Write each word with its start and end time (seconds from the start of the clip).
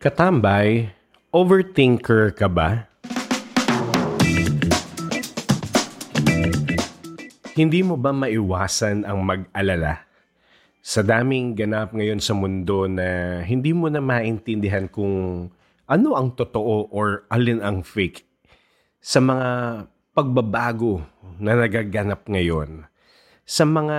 Katambay, 0.00 0.96
overthinker 1.28 2.32
ka 2.32 2.48
ba? 2.48 2.88
Hindi 7.52 7.84
mo 7.84 8.00
ba 8.00 8.08
maiwasan 8.08 9.04
ang 9.04 9.20
mag-alala? 9.20 10.08
Sa 10.80 11.04
daming 11.04 11.52
ganap 11.52 11.92
ngayon 11.92 12.16
sa 12.16 12.32
mundo 12.32 12.88
na 12.88 13.44
hindi 13.44 13.76
mo 13.76 13.92
na 13.92 14.00
maintindihan 14.00 14.88
kung 14.88 15.52
ano 15.84 16.08
ang 16.16 16.32
totoo 16.32 16.88
or 16.88 17.28
alin 17.28 17.60
ang 17.60 17.84
fake 17.84 18.24
sa 19.04 19.20
mga 19.20 19.84
pagbabago 20.16 21.04
na 21.36 21.60
nagaganap 21.60 22.24
ngayon, 22.24 22.88
sa 23.44 23.68
mga 23.68 23.98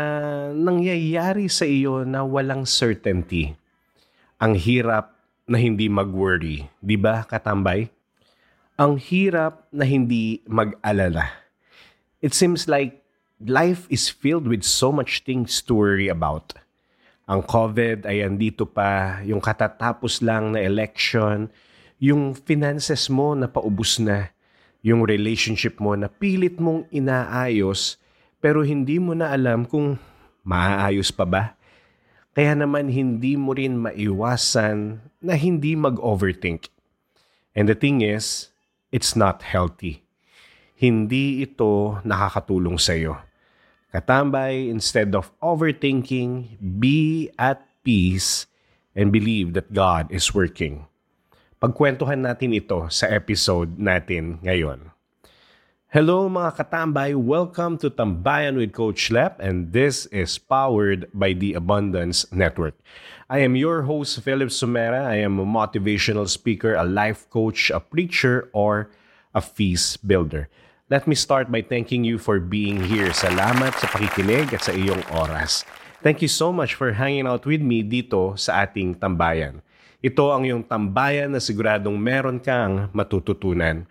nangyayari 0.58 1.46
sa 1.46 1.70
iyo 1.70 2.02
na 2.10 2.26
walang 2.26 2.66
certainty. 2.66 3.54
Ang 4.42 4.58
hirap 4.58 5.21
na 5.46 5.58
hindi 5.58 5.90
mag-worry. 5.90 6.70
Di 6.82 6.98
ba, 6.98 7.26
katambay? 7.26 7.90
Ang 8.78 8.98
hirap 8.98 9.70
na 9.70 9.86
hindi 9.86 10.42
mag-alala. 10.50 11.30
It 12.22 12.34
seems 12.34 12.70
like 12.70 13.02
life 13.42 13.90
is 13.90 14.10
filled 14.10 14.46
with 14.46 14.62
so 14.62 14.94
much 14.94 15.26
things 15.26 15.62
to 15.66 15.78
worry 15.78 16.10
about. 16.10 16.54
Ang 17.26 17.46
COVID 17.46 18.06
ay 18.06 18.26
andito 18.26 18.66
pa, 18.66 19.22
yung 19.26 19.42
katatapos 19.42 20.22
lang 20.22 20.54
na 20.54 20.62
election, 20.62 21.50
yung 22.02 22.34
finances 22.34 23.10
mo 23.10 23.38
na 23.38 23.46
paubos 23.46 24.02
na, 24.02 24.34
yung 24.82 25.06
relationship 25.06 25.78
mo 25.78 25.94
na 25.94 26.10
pilit 26.10 26.58
mong 26.58 26.90
inaayos 26.90 28.02
pero 28.42 28.66
hindi 28.66 28.98
mo 28.98 29.14
na 29.14 29.30
alam 29.30 29.64
kung 29.70 30.02
maaayos 30.42 31.14
pa 31.14 31.26
ba 31.30 31.44
kaya 32.32 32.56
naman 32.56 32.88
hindi 32.88 33.36
mo 33.36 33.52
rin 33.52 33.76
maiwasan 33.76 35.04
na 35.20 35.34
hindi 35.36 35.76
mag-overthink. 35.76 36.72
And 37.52 37.68
the 37.68 37.76
thing 37.76 38.00
is, 38.00 38.56
it's 38.96 39.20
not 39.20 39.44
healthy. 39.44 40.04
Hindi 40.80 41.44
ito 41.44 42.00
nakakatulong 42.08 42.80
sa 42.80 42.96
iyo. 42.96 43.20
Katambay, 43.92 44.72
instead 44.72 45.12
of 45.12 45.36
overthinking, 45.44 46.56
be 46.80 47.28
at 47.36 47.60
peace 47.84 48.48
and 48.96 49.12
believe 49.12 49.52
that 49.52 49.76
God 49.76 50.08
is 50.08 50.32
working. 50.32 50.88
Pagkwentuhan 51.60 52.24
natin 52.24 52.56
ito 52.56 52.88
sa 52.88 53.12
episode 53.12 53.76
natin 53.76 54.40
ngayon. 54.40 54.96
Hello 55.92 56.32
mga 56.32 56.56
katambay, 56.56 57.12
welcome 57.20 57.76
to 57.76 57.92
Tambayan 57.92 58.56
with 58.56 58.72
Coach 58.72 59.12
Lep 59.12 59.36
and 59.44 59.76
this 59.76 60.08
is 60.08 60.40
powered 60.40 61.12
by 61.12 61.36
the 61.36 61.52
Abundance 61.52 62.24
Network. 62.32 62.80
I 63.28 63.44
am 63.44 63.60
your 63.60 63.84
host 63.84 64.24
Philip 64.24 64.56
Sumera. 64.56 65.04
I 65.04 65.20
am 65.20 65.36
a 65.36 65.44
motivational 65.44 66.32
speaker, 66.32 66.80
a 66.80 66.88
life 66.88 67.28
coach, 67.28 67.68
a 67.76 67.84
preacher, 67.84 68.48
or 68.56 68.88
a 69.36 69.44
feast 69.44 70.08
builder. 70.08 70.48
Let 70.88 71.12
me 71.12 71.16
start 71.20 71.52
by 71.52 71.60
thanking 71.60 72.08
you 72.08 72.16
for 72.16 72.40
being 72.40 72.88
here. 72.88 73.12
Salamat 73.12 73.76
sa 73.76 73.92
pakikinig 73.92 74.56
at 74.56 74.64
sa 74.64 74.72
iyong 74.72 75.04
oras. 75.12 75.68
Thank 76.00 76.24
you 76.24 76.32
so 76.32 76.56
much 76.56 76.72
for 76.72 76.96
hanging 76.96 77.28
out 77.28 77.44
with 77.44 77.60
me 77.60 77.84
dito 77.84 78.40
sa 78.40 78.64
ating 78.64 78.96
tambayan. 78.96 79.60
Ito 80.00 80.32
ang 80.32 80.48
iyong 80.48 80.64
tambayan 80.64 81.36
na 81.36 81.44
siguradong 81.44 82.00
meron 82.00 82.40
kang 82.40 82.88
matututunan 82.96 83.91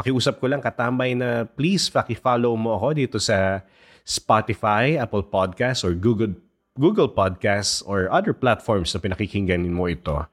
pakiusap 0.00 0.40
ko 0.40 0.48
lang 0.48 0.64
katambay 0.64 1.12
na 1.12 1.44
please 1.44 1.92
paki-follow 1.92 2.56
mo 2.56 2.80
ako 2.80 2.88
dito 2.96 3.18
sa 3.20 3.60
Spotify, 4.00 4.96
Apple 4.96 5.28
Podcasts, 5.28 5.84
or 5.84 5.92
Google 5.92 6.32
Google 6.80 7.12
Podcasts 7.12 7.84
or 7.84 8.08
other 8.08 8.32
platforms 8.32 8.96
na 8.96 9.04
pinakikinggan 9.04 9.68
mo 9.68 9.84
ito. 9.92 10.24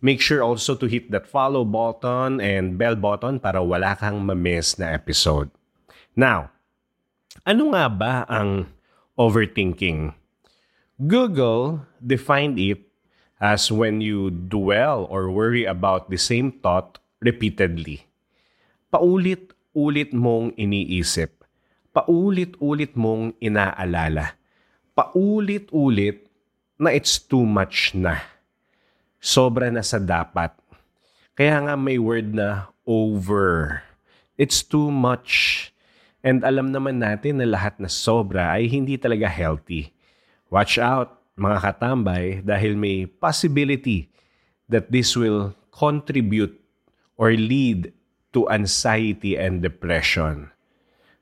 Make 0.00 0.24
sure 0.24 0.40
also 0.40 0.72
to 0.80 0.88
hit 0.88 1.12
that 1.12 1.28
follow 1.28 1.60
button 1.68 2.40
and 2.40 2.80
bell 2.80 2.96
button 2.96 3.36
para 3.36 3.60
wala 3.60 3.92
kang 4.00 4.24
ma-miss 4.24 4.80
na 4.80 4.96
episode. 4.96 5.52
Now, 6.16 6.48
ano 7.44 7.76
nga 7.76 7.92
ba 7.92 8.24
ang 8.24 8.72
overthinking? 9.20 10.16
Google 10.96 11.84
defined 12.00 12.56
it 12.56 12.80
as 13.36 13.68
when 13.68 14.00
you 14.00 14.32
dwell 14.32 15.04
or 15.12 15.28
worry 15.28 15.68
about 15.68 16.08
the 16.08 16.16
same 16.16 16.48
thought 16.48 16.96
repeatedly 17.20 18.08
paulit-ulit 18.90 20.10
mong 20.10 20.52
iniisip, 20.58 21.46
paulit-ulit 21.94 22.92
mong 22.98 23.38
inaalala, 23.38 24.34
paulit-ulit 24.98 26.26
na 26.74 26.90
it's 26.90 27.22
too 27.22 27.46
much 27.46 27.94
na. 27.94 28.18
Sobra 29.22 29.70
na 29.70 29.86
sa 29.86 30.02
dapat. 30.02 30.50
Kaya 31.38 31.62
nga 31.62 31.74
may 31.78 31.96
word 31.96 32.34
na 32.34 32.68
over. 32.82 33.80
It's 34.34 34.66
too 34.66 34.90
much. 34.90 35.70
And 36.20 36.42
alam 36.42 36.74
naman 36.74 37.00
natin 37.00 37.40
na 37.40 37.46
lahat 37.48 37.78
na 37.78 37.88
sobra 37.88 38.52
ay 38.52 38.68
hindi 38.68 38.98
talaga 38.98 39.30
healthy. 39.30 39.94
Watch 40.50 40.76
out, 40.82 41.14
mga 41.38 41.58
katambay, 41.62 42.42
dahil 42.42 42.74
may 42.74 43.06
possibility 43.06 44.10
that 44.66 44.90
this 44.90 45.14
will 45.14 45.54
contribute 45.70 46.58
or 47.14 47.30
lead 47.32 47.94
to 48.32 48.46
anxiety 48.50 49.34
and 49.34 49.62
depression. 49.62 50.50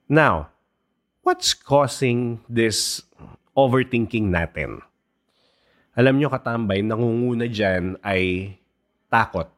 Now, 0.09 0.53
what's 1.25 1.53
causing 1.53 2.41
this 2.49 3.05
overthinking 3.57 4.33
natin? 4.33 4.81
Alam 5.99 6.23
nyo 6.23 6.31
katambay, 6.31 6.81
nangunguna 6.85 7.51
dyan 7.51 7.99
ay 8.07 8.55
takot. 9.11 9.51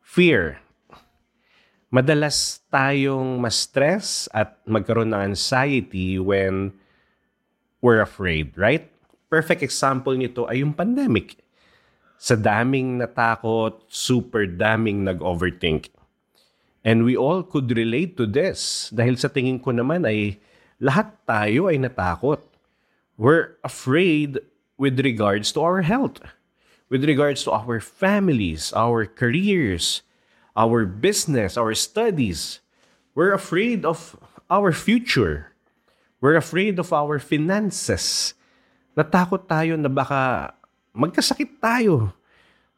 Fear. 0.00 0.62
Madalas 1.92 2.64
tayong 2.72 3.38
ma-stress 3.38 4.26
at 4.32 4.58
magkaroon 4.64 5.12
ng 5.12 5.36
anxiety 5.36 6.18
when 6.18 6.72
we're 7.84 8.02
afraid, 8.02 8.56
right? 8.58 8.88
Perfect 9.28 9.62
example 9.62 10.16
nito 10.16 10.48
ay 10.48 10.64
yung 10.64 10.72
pandemic. 10.72 11.38
Sa 12.16 12.32
daming 12.32 12.96
natakot, 12.96 13.84
super 13.92 14.48
daming 14.48 15.04
nag-overthink. 15.04 15.92
And 16.86 17.02
we 17.02 17.18
all 17.18 17.42
could 17.42 17.66
relate 17.74 18.14
to 18.14 18.30
this 18.30 18.94
dahil 18.94 19.18
sa 19.18 19.26
tingin 19.26 19.58
ko 19.58 19.74
naman 19.74 20.06
ay 20.06 20.38
lahat 20.78 21.18
tayo 21.26 21.66
ay 21.66 21.82
natakot. 21.82 22.38
We're 23.18 23.58
afraid 23.66 24.38
with 24.78 24.94
regards 25.02 25.50
to 25.58 25.66
our 25.66 25.82
health, 25.82 26.22
with 26.86 27.02
regards 27.02 27.42
to 27.42 27.50
our 27.50 27.82
families, 27.82 28.70
our 28.70 29.02
careers, 29.02 30.06
our 30.54 30.86
business, 30.86 31.58
our 31.58 31.74
studies. 31.74 32.62
We're 33.18 33.34
afraid 33.34 33.82
of 33.82 34.14
our 34.46 34.70
future. 34.70 35.50
We're 36.22 36.38
afraid 36.38 36.78
of 36.78 36.94
our 36.94 37.18
finances. 37.18 38.38
Natakot 38.94 39.50
tayo 39.50 39.74
na 39.74 39.90
baka 39.90 40.54
magkasakit 40.94 41.58
tayo 41.58 42.14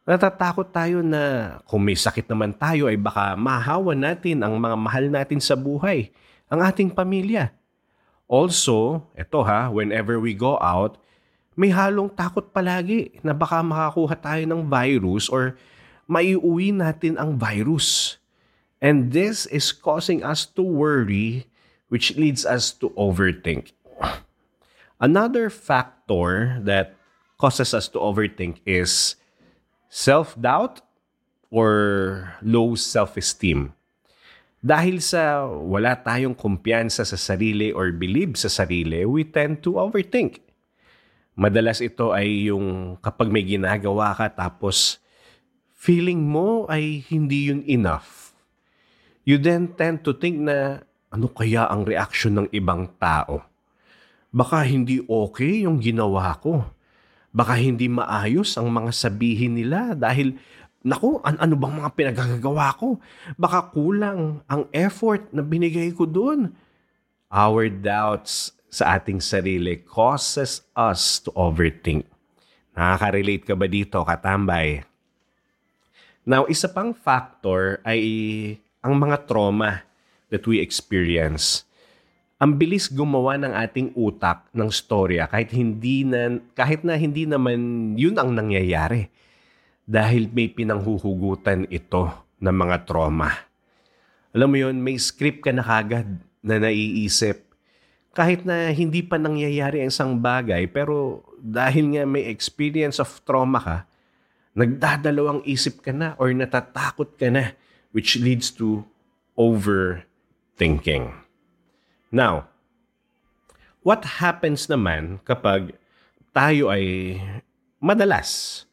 Natatakot 0.09 0.73
tayo 0.73 1.05
na 1.05 1.61
kung 1.69 1.85
may 1.85 1.93
sakit 1.93 2.25
naman 2.33 2.57
tayo 2.57 2.89
ay 2.89 2.97
baka 2.97 3.37
mahawa 3.37 3.93
natin 3.93 4.41
ang 4.41 4.57
mga 4.57 4.77
mahal 4.81 5.05
natin 5.13 5.37
sa 5.37 5.53
buhay, 5.53 6.09
ang 6.49 6.65
ating 6.65 6.89
pamilya. 6.89 7.53
Also, 8.25 9.05
eto 9.13 9.45
ha, 9.45 9.69
whenever 9.69 10.17
we 10.17 10.33
go 10.33 10.57
out, 10.65 10.97
may 11.53 11.69
halong 11.69 12.09
takot 12.09 12.49
palagi 12.57 13.21
na 13.21 13.37
baka 13.37 13.61
makakuha 13.61 14.17
tayo 14.17 14.49
ng 14.49 14.65
virus 14.65 15.29
or 15.29 15.61
maiuwi 16.09 16.73
natin 16.73 17.21
ang 17.21 17.37
virus. 17.37 18.17
And 18.81 19.13
this 19.13 19.45
is 19.53 19.77
causing 19.77 20.25
us 20.25 20.49
to 20.57 20.65
worry 20.65 21.53
which 21.93 22.17
leads 22.17 22.49
us 22.49 22.73
to 22.81 22.97
overthink. 22.97 23.77
Another 25.05 25.53
factor 25.53 26.57
that 26.65 26.97
causes 27.37 27.77
us 27.77 27.93
to 27.93 28.01
overthink 28.01 28.65
is 28.65 29.21
self-doubt 29.89 30.85
or 31.49 31.73
low 32.45 32.77
self-esteem. 32.77 33.73
Dahil 34.59 35.01
sa 35.01 35.47
wala 35.49 35.97
tayong 35.97 36.37
kumpiyansa 36.37 37.07
sa 37.07 37.17
sarili 37.17 37.73
or 37.73 37.95
believe 37.95 38.37
sa 38.37 38.51
sarili, 38.53 39.07
we 39.09 39.25
tend 39.25 39.65
to 39.65 39.81
overthink. 39.81 40.45
Madalas 41.39 41.79
ito 41.79 42.11
ay 42.11 42.51
yung 42.51 42.99
kapag 42.99 43.31
may 43.31 43.47
ginagawa 43.47 44.13
ka 44.19 44.27
tapos 44.35 44.99
feeling 45.79 46.27
mo 46.27 46.67
ay 46.67 47.07
hindi 47.07 47.49
yun 47.49 47.63
enough. 47.71 48.35
You 49.23 49.39
then 49.39 49.79
tend 49.79 50.03
to 50.03 50.17
think 50.19 50.43
na 50.43 50.83
ano 51.15 51.31
kaya 51.31 51.71
ang 51.71 51.87
reaction 51.87 52.43
ng 52.43 52.49
ibang 52.51 52.91
tao? 52.99 53.47
Baka 54.35 54.67
hindi 54.67 55.01
okay 55.07 55.65
yung 55.65 55.79
ginawa 55.79 56.35
ko 56.43 56.67
Baka 57.39 57.55
hindi 57.55 57.87
maayos 57.87 58.59
ang 58.59 58.67
mga 58.67 58.91
sabihin 58.91 59.55
nila 59.55 59.95
dahil 59.95 60.35
Naku, 60.79 61.19
an 61.27 61.35
ano 61.43 61.59
bang 61.59 61.75
mga 61.75 61.91
pinagagawa 61.99 62.71
ko? 62.79 63.03
Baka 63.35 63.67
kulang 63.75 64.41
ang 64.47 64.71
effort 64.71 65.27
na 65.35 65.43
binigay 65.43 65.91
ko 65.91 66.07
doon. 66.07 66.55
Our 67.29 67.69
doubts 67.69 68.55
sa 68.71 68.97
ating 68.97 69.21
sarili 69.21 69.85
causes 69.85 70.65
us 70.73 71.21
to 71.21 71.35
overthink. 71.35 72.09
Nakaka-relate 72.79 73.45
ka 73.45 73.55
ba 73.59 73.67
dito, 73.67 74.01
katambay? 74.01 74.87
Now, 76.25 76.49
isa 76.49 76.71
pang 76.71 76.95
factor 76.95 77.83
ay 77.83 78.01
ang 78.81 78.97
mga 78.97 79.29
trauma 79.29 79.83
that 80.31 80.47
we 80.49 80.63
experience. 80.63 81.68
Ang 82.39 82.55
bilis 82.55 82.87
gumawa 82.87 83.35
ng 83.35 83.51
ating 83.51 83.89
utak 83.99 84.47
ng 84.55 84.71
storya 84.71 85.27
kahit 85.27 85.51
hindi 85.51 86.07
na 86.07 86.39
kahit 86.55 86.87
na 86.87 86.95
hindi 86.95 87.27
naman 87.27 87.93
yun 87.99 88.15
ang 88.15 88.31
nangyayari 88.31 89.11
dahil 89.83 90.31
may 90.31 90.47
pinanghuhugutan 90.47 91.67
ito 91.67 92.15
ng 92.39 92.55
mga 92.55 92.87
trauma. 92.87 93.35
Alam 94.31 94.49
mo 94.55 94.59
yun, 94.61 94.79
may 94.79 94.95
script 95.03 95.43
ka 95.43 95.51
na 95.51 95.67
kagad 95.67 96.23
na 96.39 96.63
naiisip 96.63 97.49
kahit 98.15 98.43
na 98.43 98.75
hindi 98.75 99.03
pa 99.03 99.15
nangyayari 99.15 99.83
ang 99.83 99.91
isang 99.95 100.19
bagay 100.19 100.67
pero 100.71 101.23
dahil 101.39 101.95
nga 101.95 102.03
may 102.03 102.27
experience 102.27 102.99
of 102.99 103.23
trauma 103.23 103.63
ka, 103.63 103.79
nagdadalawang 104.59 105.43
isip 105.47 105.87
ka 105.87 105.95
na 105.95 106.19
or 106.19 106.35
natatakot 106.35 107.15
ka 107.15 107.31
na 107.31 107.55
which 107.95 108.19
leads 108.19 108.51
to 108.51 108.83
overthinking. 109.39 111.28
Now, 112.09 112.49
what 113.85 114.21
happens 114.21 114.69
naman 114.69 115.21
kapag 115.29 115.77
tayo 116.33 116.73
ay 116.73 117.17
madalas 117.79 118.65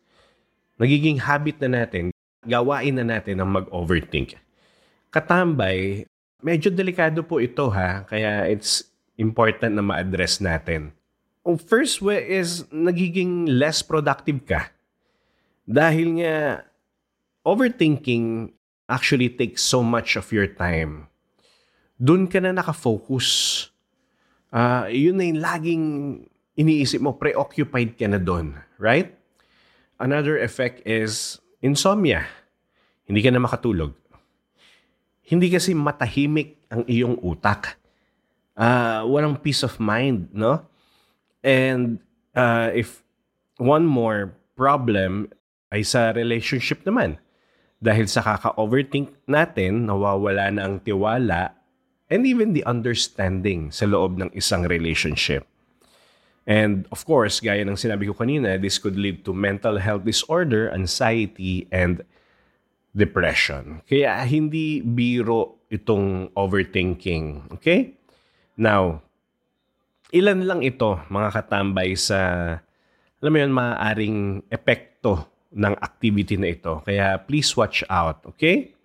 nagiging 0.80 1.24
habit 1.24 1.60
na 1.64 1.84
natin, 1.84 2.12
gawain 2.44 3.00
na 3.00 3.06
natin 3.08 3.40
ang 3.40 3.52
mag-overthink. 3.52 4.36
Katambay, 5.12 6.04
medyo 6.44 6.68
delikado 6.68 7.24
po 7.24 7.40
ito 7.40 7.72
ha, 7.72 8.04
kaya 8.04 8.44
it's 8.52 8.84
important 9.16 9.76
na 9.76 9.84
ma-address 9.84 10.44
natin. 10.44 10.92
Ang 11.48 11.58
first 11.62 12.04
way 12.04 12.20
is 12.20 12.68
nagiging 12.74 13.48
less 13.48 13.80
productive 13.80 14.44
ka 14.44 14.76
dahil 15.66 16.22
nga, 16.22 16.66
overthinking 17.46 18.54
actually 18.90 19.30
takes 19.30 19.62
so 19.62 19.82
much 19.82 20.18
of 20.18 20.30
your 20.34 20.46
time. 20.50 21.10
Doon 21.96 22.28
ka 22.28 22.44
na 22.44 22.52
nakafocus. 22.52 23.28
Uh, 24.52 24.88
yun 24.92 25.16
na 25.16 25.26
yung 25.28 25.42
laging 25.42 25.86
iniisip 26.56 27.00
mo, 27.04 27.16
preoccupied 27.16 27.96
ka 27.96 28.08
na 28.08 28.20
doon. 28.20 28.56
Right? 28.80 29.16
Another 30.00 30.36
effect 30.40 30.84
is 30.84 31.40
insomnia. 31.64 32.28
Hindi 33.08 33.24
ka 33.24 33.32
na 33.32 33.40
makatulog. 33.40 33.96
Hindi 35.26 35.48
kasi 35.50 35.74
matahimik 35.74 36.70
ang 36.70 36.84
iyong 36.86 37.18
utak. 37.24 37.80
Uh, 38.56 39.04
walang 39.08 39.40
peace 39.40 39.64
of 39.64 39.80
mind, 39.80 40.32
no? 40.32 40.64
And 41.44 42.00
uh, 42.36 42.72
if 42.72 43.04
one 43.58 43.88
more 43.88 44.36
problem 44.56 45.32
ay 45.72 45.84
sa 45.84 46.16
relationship 46.16 46.84
naman. 46.88 47.20
Dahil 47.84 48.08
sa 48.08 48.24
kaka-overthink 48.24 49.28
natin, 49.28 49.86
nawawala 49.86 50.48
na 50.50 50.62
ang 50.66 50.80
tiwala 50.80 51.54
and 52.10 52.26
even 52.26 52.54
the 52.54 52.66
understanding 52.66 53.74
sa 53.74 53.86
loob 53.90 54.18
ng 54.22 54.30
isang 54.36 54.66
relationship. 54.70 55.46
And 56.46 56.86
of 56.94 57.02
course, 57.10 57.42
gaya 57.42 57.66
ng 57.66 57.78
sinabi 57.78 58.06
ko 58.06 58.14
kanina, 58.14 58.62
this 58.62 58.78
could 58.78 58.94
lead 58.96 59.26
to 59.26 59.34
mental 59.34 59.82
health 59.82 60.06
disorder, 60.06 60.70
anxiety, 60.70 61.66
and 61.74 62.06
depression. 62.94 63.82
Kaya 63.90 64.22
hindi 64.30 64.86
biro 64.86 65.66
itong 65.74 66.30
overthinking. 66.38 67.58
Okay? 67.58 67.98
Now, 68.56 69.02
ilan 70.14 70.46
lang 70.46 70.62
ito, 70.62 71.02
mga 71.10 71.30
katambay, 71.34 71.98
sa, 71.98 72.20
alam 73.20 73.32
mo 73.34 73.38
yun, 73.42 73.52
maaaring 73.52 74.20
epekto 74.54 75.26
ng 75.50 75.74
activity 75.82 76.38
na 76.38 76.54
ito. 76.54 76.86
Kaya 76.86 77.18
please 77.26 77.52
watch 77.58 77.82
out, 77.90 78.22
okay? 78.28 78.76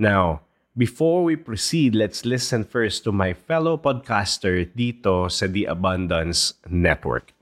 Now, 0.00 0.42
before 0.76 1.24
we 1.24 1.36
proceed, 1.36 1.94
let's 1.94 2.24
listen 2.24 2.64
first 2.64 3.02
to 3.04 3.12
my 3.12 3.34
fellow 3.34 3.76
podcaster 3.76 4.68
dito 4.70 5.30
sa 5.30 5.46
The 5.46 5.66
Abundance 5.66 6.54
Network. 6.70 7.34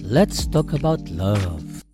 Let's 0.00 0.46
talk 0.46 0.72
about 0.72 1.08
love. 1.10 1.84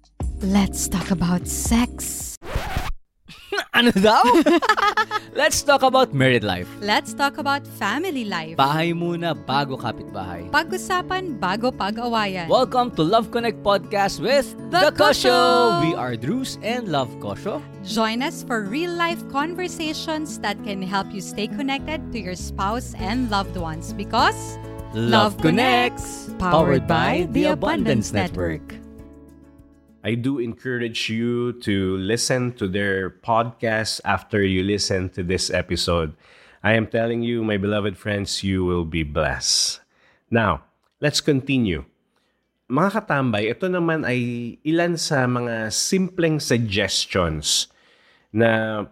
Let's 0.43 0.87
talk 0.87 1.11
about 1.11 1.49
sex. 1.49 2.37
ano 3.79 3.91
daw? 3.95 4.23
Let's 5.33 5.63
talk 5.63 5.81
about 5.81 6.13
married 6.13 6.45
life. 6.45 6.69
Let's 6.85 7.17
talk 7.17 7.41
about 7.41 7.65
family 7.65 8.29
life. 8.29 8.61
Bahay 8.61 8.93
muna 8.93 9.33
bago 9.33 9.81
kapitbahay. 9.81 10.53
Pag-usapan 10.53 11.41
bago 11.41 11.73
pag-awayan. 11.73 12.53
Welcome 12.53 12.93
to 13.01 13.03
Love 13.03 13.33
Connect 13.33 13.57
Podcast 13.65 14.21
with 14.21 14.53
The 14.69 14.93
Kosho! 14.93 15.33
We 15.89 15.97
are 15.97 16.21
Drews 16.21 16.61
and 16.61 16.93
Love 16.93 17.09
Kosho. 17.17 17.65
Join 17.81 18.21
us 18.21 18.45
for 18.45 18.69
real-life 18.69 19.25
conversations 19.33 20.37
that 20.45 20.61
can 20.69 20.85
help 20.85 21.09
you 21.17 21.25
stay 21.25 21.49
connected 21.49 22.13
to 22.13 22.21
your 22.21 22.37
spouse 22.37 22.93
and 23.01 23.33
loved 23.33 23.57
ones 23.57 23.97
because 23.97 24.37
Love, 24.93 25.41
connects, 25.41 26.29
powered 26.37 26.85
by 26.85 27.25
the 27.33 27.57
Abundance 27.57 28.13
Network. 28.13 28.82
I 30.03 30.19
do 30.19 30.43
encourage 30.43 31.07
you 31.07 31.55
to 31.63 31.95
listen 31.95 32.59
to 32.59 32.67
their 32.67 33.07
podcast 33.07 34.03
after 34.03 34.43
you 34.43 34.67
listen 34.67 35.15
to 35.15 35.23
this 35.23 35.47
episode. 35.47 36.19
I 36.59 36.75
am 36.75 36.91
telling 36.91 37.23
you, 37.23 37.47
my 37.47 37.55
beloved 37.55 37.95
friends, 37.95 38.43
you 38.43 38.67
will 38.67 38.83
be 38.83 39.07
blessed. 39.07 39.79
Now, 40.27 40.67
let's 40.99 41.23
continue. 41.23 41.87
Mga 42.67 42.99
katambay, 42.99 43.47
ito 43.47 43.71
naman 43.71 44.03
ay 44.03 44.59
ilan 44.67 44.99
sa 44.99 45.23
mga 45.31 45.71
simpleng 45.71 46.43
suggestions 46.43 47.71
na 48.35 48.83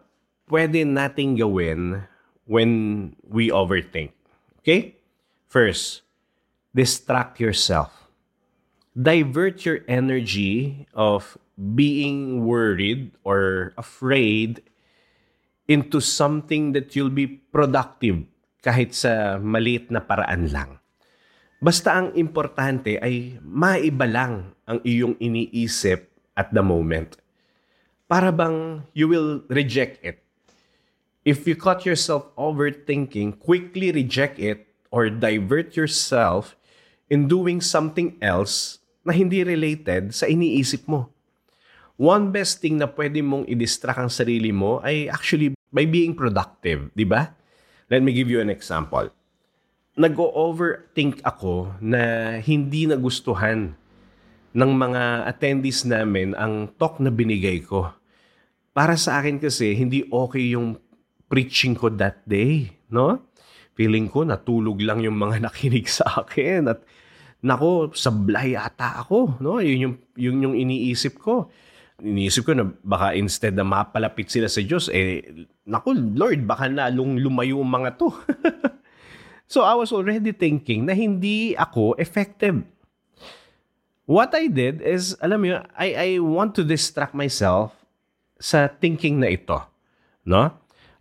pwede 0.46 0.86
nating 0.86 1.42
gawin 1.42 2.06
when 2.46 2.70
we 3.26 3.50
overthink. 3.50 4.14
Okay? 4.62 4.94
First, 5.50 6.06
distract 6.70 7.42
yourself 7.42 7.99
divert 8.96 9.62
your 9.62 9.86
energy 9.86 10.86
of 10.94 11.38
being 11.54 12.42
worried 12.42 13.14
or 13.22 13.72
afraid 13.78 14.62
into 15.70 16.02
something 16.02 16.74
that 16.74 16.96
you'll 16.98 17.14
be 17.14 17.38
productive 17.54 18.26
kahit 18.60 18.90
sa 18.90 19.38
maliit 19.38 19.88
na 19.94 20.02
paraan 20.02 20.50
lang. 20.50 20.70
Basta 21.60 21.94
ang 21.94 22.16
importante 22.16 22.98
ay 22.98 23.38
maiba 23.44 24.08
lang 24.08 24.56
ang 24.66 24.80
iyong 24.82 25.14
iniisip 25.20 26.08
at 26.34 26.50
the 26.50 26.64
moment. 26.64 27.20
Para 28.10 28.34
bang 28.34 28.82
you 28.96 29.06
will 29.06 29.46
reject 29.46 30.02
it. 30.02 30.24
If 31.22 31.44
you 31.46 31.54
caught 31.54 31.84
yourself 31.84 32.32
overthinking, 32.34 33.38
quickly 33.38 33.92
reject 33.92 34.40
it 34.40 34.66
or 34.88 35.12
divert 35.12 35.76
yourself 35.76 36.56
in 37.12 37.28
doing 37.28 37.60
something 37.60 38.16
else 38.24 38.79
na 39.04 39.12
hindi 39.16 39.40
related 39.40 40.12
sa 40.12 40.28
iniisip 40.28 40.84
mo. 40.88 41.08
One 42.00 42.32
best 42.32 42.64
thing 42.64 42.80
na 42.80 42.88
pwede 42.88 43.20
mong 43.20 43.44
i-distract 43.44 44.00
ang 44.00 44.12
sarili 44.12 44.52
mo 44.56 44.80
ay 44.80 45.12
actually 45.12 45.52
by 45.68 45.84
being 45.84 46.16
productive, 46.16 46.88
di 46.96 47.04
ba? 47.04 47.36
Let 47.92 48.00
me 48.00 48.16
give 48.16 48.32
you 48.32 48.40
an 48.40 48.48
example. 48.48 49.12
Nag-overthink 50.00 51.20
ako 51.26 51.76
na 51.82 52.34
hindi 52.40 52.88
nagustuhan 52.88 53.76
ng 54.50 54.72
mga 54.74 55.28
attendees 55.28 55.84
namin 55.86 56.34
ang 56.34 56.72
talk 56.78 56.98
na 56.98 57.12
binigay 57.12 57.62
ko. 57.62 57.92
Para 58.70 58.96
sa 58.96 59.18
akin 59.18 59.38
kasi, 59.42 59.74
hindi 59.74 60.06
okay 60.08 60.54
yung 60.54 60.78
preaching 61.30 61.78
ko 61.78 61.90
that 61.94 62.22
day, 62.26 62.74
no? 62.90 63.22
Feeling 63.78 64.10
ko 64.10 64.26
natulog 64.26 64.82
lang 64.82 65.02
yung 65.04 65.18
mga 65.18 65.40
nakinig 65.46 65.86
sa 65.86 66.26
akin 66.26 66.70
at 66.70 66.82
nako, 67.40 67.92
sablay 67.96 68.56
ata 68.56 69.00
ako. 69.00 69.40
No? 69.40 69.58
Yun 69.60 69.78
yung, 69.80 69.94
yun 70.16 70.36
yung 70.44 70.56
iniisip 70.56 71.20
ko. 71.20 71.48
Iniisip 72.00 72.48
ko 72.48 72.52
na 72.56 72.64
baka 72.80 73.12
instead 73.16 73.52
na 73.52 73.64
mapalapit 73.64 74.32
sila 74.32 74.48
sa 74.48 74.64
Diyos, 74.64 74.88
eh, 74.92 75.24
nako, 75.68 75.92
Lord, 75.96 76.44
baka 76.48 76.68
nalong 76.68 77.20
lumayo 77.20 77.60
ang 77.60 77.72
mga 77.80 77.90
to. 78.00 78.08
so 79.52 79.64
I 79.64 79.76
was 79.76 79.92
already 79.92 80.32
thinking 80.32 80.88
na 80.88 80.96
hindi 80.96 81.52
ako 81.56 81.96
effective. 82.00 82.64
What 84.08 84.34
I 84.34 84.50
did 84.50 84.82
is, 84.82 85.14
alam 85.22 85.44
mo 85.44 85.62
I, 85.78 85.88
I 85.94 86.08
want 86.18 86.58
to 86.58 86.66
distract 86.66 87.14
myself 87.14 87.76
sa 88.40 88.66
thinking 88.66 89.20
na 89.20 89.30
ito. 89.30 89.60
No? 90.26 90.50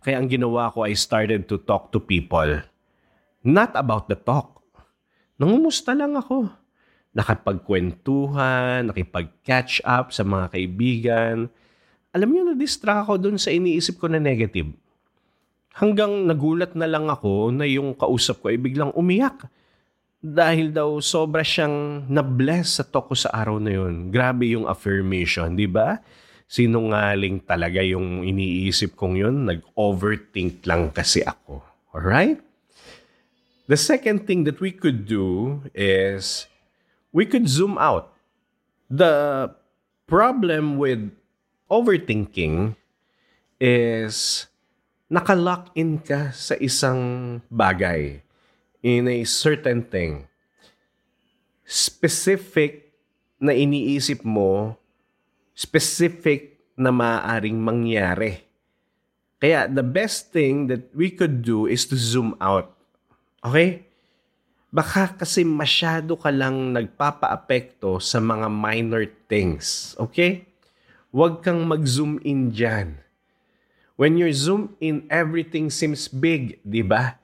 Kaya 0.04 0.20
ang 0.20 0.30
ginawa 0.30 0.70
ko, 0.72 0.86
I 0.86 0.94
started 0.94 1.48
to 1.50 1.58
talk 1.60 1.90
to 1.92 1.98
people. 1.98 2.62
Not 3.40 3.72
about 3.74 4.06
the 4.06 4.16
talk 4.16 4.59
nangumusta 5.40 5.96
lang 5.96 6.12
ako. 6.12 6.52
Nakapagkwentuhan, 7.16 8.92
nakipag-catch 8.92 9.80
up 9.82 10.12
sa 10.12 10.22
mga 10.22 10.46
kaibigan. 10.52 11.36
Alam 12.12 12.28
niyo, 12.30 12.42
na-distract 12.52 13.08
ako 13.08 13.12
dun 13.16 13.40
sa 13.40 13.48
iniisip 13.48 13.96
ko 13.96 14.06
na 14.12 14.20
negative. 14.20 14.68
Hanggang 15.74 16.28
nagulat 16.28 16.76
na 16.76 16.84
lang 16.84 17.08
ako 17.08 17.48
na 17.56 17.64
yung 17.64 17.96
kausap 17.96 18.44
ko 18.44 18.52
ay 18.52 18.60
biglang 18.60 18.92
umiyak. 18.92 19.48
Dahil 20.20 20.70
daw 20.70 21.00
sobra 21.00 21.40
siyang 21.40 22.04
na-bless 22.06 22.78
sa 22.78 22.84
talk 22.84 23.08
ko 23.08 23.16
sa 23.16 23.32
araw 23.32 23.56
na 23.56 23.72
yun. 23.72 24.12
Grabe 24.12 24.52
yung 24.52 24.68
affirmation, 24.68 25.56
di 25.56 25.64
ba? 25.64 25.96
sinungaling 26.50 27.46
talaga 27.46 27.78
yung 27.78 28.26
iniisip 28.26 28.98
kong 28.98 29.22
yun. 29.22 29.46
Nag-overthink 29.46 30.66
lang 30.66 30.90
kasi 30.90 31.22
ako. 31.22 31.62
Alright? 31.94 32.42
The 33.70 33.78
second 33.78 34.26
thing 34.26 34.50
that 34.50 34.58
we 34.58 34.74
could 34.74 35.06
do 35.06 35.62
is 35.70 36.50
we 37.14 37.22
could 37.22 37.46
zoom 37.46 37.78
out. 37.78 38.10
The 38.90 39.54
problem 40.10 40.74
with 40.74 41.14
overthinking 41.70 42.74
is 43.62 44.50
nakalock 45.06 45.70
in 45.78 46.02
ka 46.02 46.34
sa 46.34 46.58
isang 46.58 47.38
bagay 47.46 48.26
in 48.82 49.06
a 49.06 49.22
certain 49.22 49.86
thing. 49.86 50.26
Specific 51.62 52.90
na 53.38 53.54
iniisip 53.54 54.26
mo, 54.26 54.74
specific 55.54 56.58
na 56.74 56.90
maaaring 56.90 57.62
mangyari. 57.62 58.42
Kaya 59.38 59.70
the 59.70 59.86
best 59.86 60.34
thing 60.34 60.66
that 60.66 60.90
we 60.90 61.06
could 61.06 61.46
do 61.46 61.70
is 61.70 61.86
to 61.86 61.94
zoom 61.94 62.34
out. 62.42 62.79
Okay? 63.40 63.88
Baka 64.70 65.16
kasi 65.16 65.42
masyado 65.42 66.14
ka 66.14 66.28
lang 66.28 66.76
nagpapaapekto 66.76 67.98
sa 67.98 68.20
mga 68.20 68.46
minor 68.46 69.08
things. 69.26 69.96
Okay? 69.96 70.46
Huwag 71.10 71.42
kang 71.42 71.66
mag-zoom 71.66 72.22
in 72.22 72.54
dyan. 72.54 73.00
When 74.00 74.16
you're 74.16 74.32
zoom 74.32 74.76
in, 74.80 75.04
everything 75.12 75.68
seems 75.68 76.08
big, 76.08 76.56
di 76.64 76.80
ba? 76.80 77.20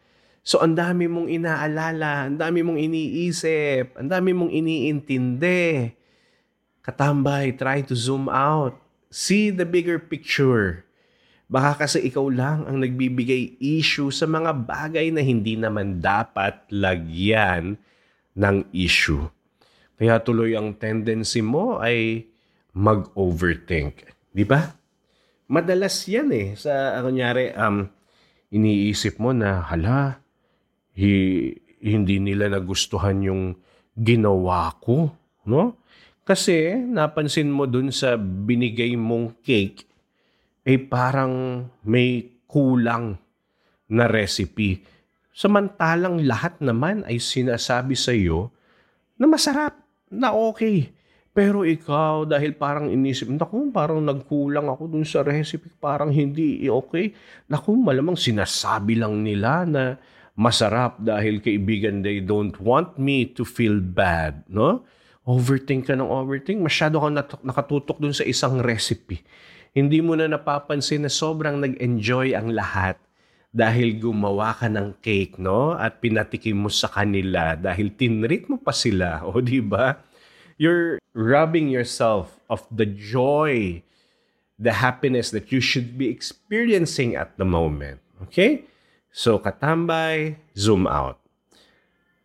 So, 0.47 0.63
ang 0.63 0.79
dami 0.79 1.11
mong 1.11 1.27
inaalala, 1.27 2.31
ang 2.31 2.39
dami 2.39 2.63
mong 2.63 2.79
iniisip, 2.79 3.99
ang 3.99 4.07
dami 4.07 4.31
mong 4.31 4.53
iniintindi. 4.55 5.91
Katambay, 6.87 7.59
try 7.59 7.83
to 7.83 7.99
zoom 7.99 8.31
out. 8.31 8.79
See 9.11 9.51
the 9.51 9.67
bigger 9.67 9.99
picture. 9.99 10.86
Baka 11.47 11.87
kasi 11.87 12.03
ikaw 12.11 12.27
lang 12.27 12.67
ang 12.67 12.83
nagbibigay 12.83 13.63
issue 13.63 14.11
sa 14.11 14.27
mga 14.27 14.67
bagay 14.67 15.15
na 15.15 15.23
hindi 15.23 15.55
naman 15.55 16.03
dapat 16.03 16.67
lagyan 16.75 17.79
ng 18.35 18.57
issue. 18.75 19.23
Kaya 19.97 20.21
tuloy 20.21 20.59
ang 20.59 20.75
tendency 20.75 21.41
mo 21.41 21.79
ay 21.79 22.27
mag-overthink. 22.77 24.11
Di 24.35 24.45
ba? 24.45 24.75
Madalas 25.49 26.05
yan 26.05 26.29
eh. 26.35 26.49
Sa, 26.59 27.01
kunyari, 27.01 27.55
um, 27.57 27.87
iniisip 28.53 29.17
mo 29.23 29.31
na, 29.31 29.65
hala, 29.65 30.21
hi, 30.93 31.49
hindi 31.81 32.19
nila 32.19 32.51
nagustuhan 32.53 33.23
yung 33.23 33.43
ginawa 33.97 34.75
ko. 34.83 35.15
No? 35.49 35.81
Kasi 36.27 36.75
napansin 36.75 37.55
mo 37.55 37.65
dun 37.71 37.95
sa 37.95 38.19
binigay 38.19 38.99
mong 38.99 39.41
cake, 39.47 39.87
eh 40.67 40.83
parang 40.83 41.63
may 41.87 42.43
kulang 42.51 43.15
na 43.87 44.11
recipe. 44.11 44.83
Samantalang 45.31 46.27
lahat 46.27 46.59
naman 46.59 47.07
ay 47.07 47.23
sinasabi 47.23 47.95
sa 47.95 48.11
iyo 48.11 48.51
na 49.15 49.31
masarap, 49.31 49.79
na 50.11 50.35
okay. 50.35 50.91
Pero 51.37 51.63
ikaw, 51.63 52.25
dahil 52.27 52.57
parang 52.57 52.89
inisip, 52.91 53.29
naku, 53.29 53.69
parang 53.71 54.01
nagkulang 54.03 54.67
ako 54.67 54.91
dun 54.91 55.07
sa 55.07 55.23
recipe, 55.23 55.71
parang 55.79 56.11
hindi 56.11 56.67
okay. 56.67 57.15
Naku, 57.47 57.77
malamang 57.77 58.17
sinasabi 58.17 58.99
lang 58.99 59.21
nila 59.23 59.69
na 59.69 60.01
masarap 60.35 60.99
dahil 60.99 61.45
kaibigan, 61.45 62.01
they 62.01 62.25
don't 62.25 62.57
want 62.59 62.97
me 62.97 63.29
to 63.29 63.45
feel 63.45 63.79
bad, 63.79 64.43
no? 64.49 64.83
Overthink 65.29 65.93
ka 65.93 65.95
ng 65.95 66.09
overthink, 66.09 66.65
masyado 66.65 67.03
kang 67.03 67.19
nakatutok 67.45 68.01
dun 68.01 68.17
sa 68.17 68.25
isang 68.25 68.65
recipe 68.65 69.21
hindi 69.77 70.01
mo 70.01 70.17
na 70.17 70.25
napapansin 70.25 71.05
na 71.05 71.13
sobrang 71.13 71.61
nag-enjoy 71.61 72.33
ang 72.33 72.49
lahat 72.49 72.97
dahil 73.53 74.01
gumawa 74.01 74.57
ka 74.57 74.73
ng 74.73 74.97
cake, 75.05 75.37
no? 75.37 75.77
At 75.77 76.01
pinatikim 76.01 76.65
mo 76.65 76.73
sa 76.73 76.89
kanila 76.89 77.53
dahil 77.61 77.93
tinrit 77.93 78.49
mo 78.49 78.57
pa 78.57 78.73
sila, 78.73 79.21
o 79.29 79.37
di 79.45 79.61
ba? 79.61 80.01
You're 80.57 80.97
robbing 81.13 81.69
yourself 81.69 82.41
of 82.49 82.65
the 82.73 82.89
joy, 82.89 83.85
the 84.57 84.81
happiness 84.81 85.29
that 85.37 85.53
you 85.53 85.61
should 85.61 86.01
be 86.01 86.09
experiencing 86.09 87.13
at 87.13 87.37
the 87.37 87.45
moment. 87.45 88.01
Okay? 88.25 88.65
So, 89.13 89.37
katambay, 89.37 90.41
zoom 90.57 90.89
out. 90.89 91.21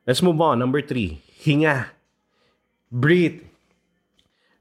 Let's 0.08 0.24
move 0.24 0.40
on. 0.40 0.64
Number 0.64 0.80
three, 0.80 1.20
hinga. 1.44 1.92
Breathe. 2.88 3.51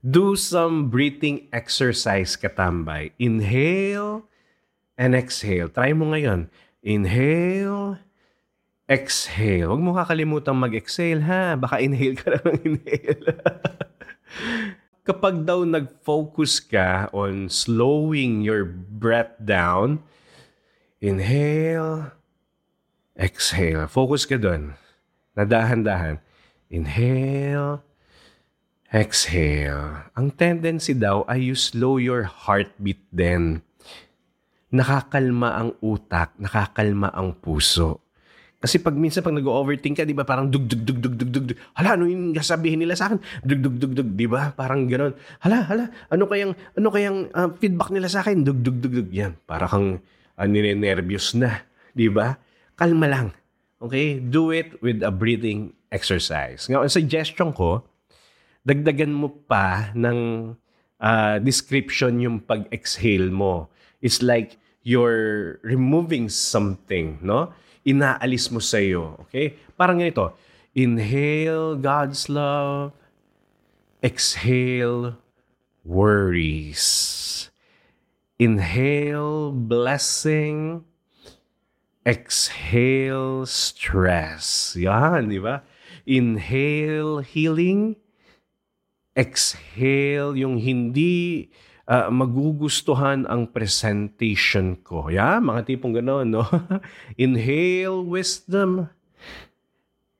Do 0.00 0.33
some 0.33 0.88
breathing 0.88 1.52
exercise 1.52 2.33
katambay. 2.33 3.12
Inhale 3.21 4.25
and 4.97 5.12
exhale. 5.12 5.69
Try 5.69 5.92
mo 5.92 6.16
ngayon. 6.16 6.49
Inhale, 6.80 8.00
exhale. 8.88 9.69
Huwag 9.69 9.85
mo 9.85 9.92
kakalimutan 9.92 10.57
mag-exhale 10.57 11.21
ha. 11.21 11.52
Baka 11.61 11.85
inhale 11.85 12.16
ka 12.16 12.33
lang 12.33 12.57
inhale. 12.64 13.25
Kapag 15.09 15.45
daw 15.45 15.69
nag-focus 15.69 16.64
ka 16.64 17.12
on 17.12 17.52
slowing 17.52 18.40
your 18.40 18.64
breath 18.64 19.37
down, 19.37 20.00
inhale, 21.04 22.16
exhale. 23.21 23.85
Focus 23.85 24.25
ka 24.25 24.40
doon. 24.40 24.73
Nadahan-dahan. 25.37 26.25
Inhale, 26.73 27.85
Exhale. 28.90 30.11
Ang 30.18 30.35
tendency 30.35 30.99
daw 30.99 31.23
ay 31.30 31.47
you 31.47 31.54
slow 31.54 32.02
your 32.02 32.26
heartbeat 32.26 32.99
din. 33.14 33.62
Nakakalma 34.75 35.62
ang 35.62 35.70
utak, 35.78 36.35
nakakalma 36.42 37.14
ang 37.14 37.38
puso. 37.38 38.02
Kasi 38.59 38.82
pag 38.82 38.99
minsan 38.99 39.23
pag 39.23 39.32
nag-overthink 39.32 40.02
ka, 40.02 40.02
di 40.02 40.12
ba, 40.12 40.26
parang 40.26 40.50
dug 40.50 40.66
dug 40.66 40.82
dug 40.82 40.99
dug 40.99 41.14
dug 41.16 41.30
dug. 41.30 41.49
Hala, 41.78 41.94
ano 41.94 42.11
yung 42.11 42.35
sabihin 42.42 42.82
nila 42.82 42.99
sa 42.99 43.09
akin? 43.09 43.23
Dug 43.47 43.62
dug 43.62 43.76
dug 43.78 43.94
dug, 43.94 44.11
di 44.18 44.26
ba? 44.26 44.50
Parang 44.59 44.85
ganoon. 44.90 45.14
Hala, 45.38 45.70
hala, 45.70 45.85
ano 46.11 46.26
kayang 46.26 46.52
ano 46.75 46.88
kayang 46.90 47.18
uh, 47.30 47.49
feedback 47.62 47.94
nila 47.94 48.11
sa 48.11 48.26
akin? 48.26 48.42
Dug 48.42 48.59
dug 48.59 48.82
dug 48.82 48.94
dug. 49.00 49.09
Yan, 49.14 49.38
para 49.47 49.70
kang 49.70 50.02
uh, 50.35 50.47
ninenervyos 50.50 51.38
na, 51.38 51.62
di 51.94 52.11
ba? 52.11 52.37
Kalma 52.75 53.06
lang. 53.06 53.32
Okay? 53.78 54.18
Do 54.18 54.50
it 54.50 54.82
with 54.82 55.00
a 55.06 55.14
breathing 55.14 55.78
exercise. 55.94 56.66
Ngayon, 56.66 56.90
suggestion 56.90 57.54
ko, 57.54 57.87
dagdagan 58.64 59.12
mo 59.12 59.29
pa 59.49 59.90
ng 59.97 60.52
uh, 61.00 61.37
description 61.40 62.21
yung 62.21 62.38
pag-exhale 62.45 63.33
mo. 63.33 63.73
It's 64.05 64.21
like 64.21 64.61
you're 64.85 65.61
removing 65.64 66.29
something, 66.29 67.21
no? 67.25 67.52
Inaalis 67.85 68.52
mo 68.52 68.61
sa 68.61 68.76
iyo, 68.76 69.17
okay? 69.25 69.57
Parang 69.76 70.00
ganito. 70.00 70.37
Inhale 70.76 71.81
God's 71.81 72.29
love. 72.29 72.93
Exhale 74.05 75.17
worries. 75.85 77.49
Inhale 78.40 79.52
blessing. 79.52 80.85
Exhale 82.05 83.45
stress. 83.45 84.76
Yan, 84.76 85.29
di 85.29 85.40
ba? 85.40 85.64
Inhale 86.09 87.21
healing 87.21 88.00
exhale, 89.14 90.38
yung 90.38 90.57
hindi 90.57 91.49
uh, 91.90 92.09
magugustuhan 92.09 93.26
ang 93.26 93.50
presentation 93.50 94.79
ko. 94.81 95.11
Yeah, 95.11 95.43
mga 95.43 95.67
tipong 95.67 95.99
gano'n, 95.99 96.31
no? 96.31 96.47
Inhale 97.21 98.07
wisdom. 98.07 98.87